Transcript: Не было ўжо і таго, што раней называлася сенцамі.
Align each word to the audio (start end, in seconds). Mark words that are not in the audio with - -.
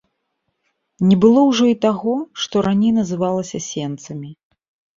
Не 1.09 1.15
было 1.25 1.43
ўжо 1.49 1.63
і 1.73 1.75
таго, 1.85 2.15
што 2.47 2.65
раней 2.69 2.91
называлася 2.99 3.65
сенцамі. 3.71 4.29